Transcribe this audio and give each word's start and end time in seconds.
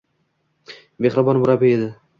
Mehribon 1.07 1.43
murabbiy 1.45 1.75
edi 1.79 1.97